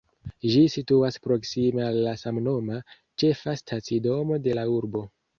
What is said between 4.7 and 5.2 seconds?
urbo.